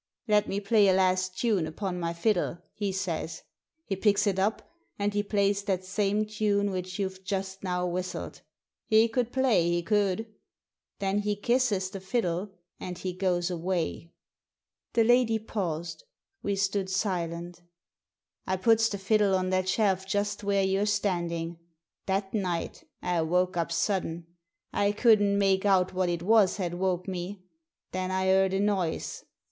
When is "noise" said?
28.59-29.25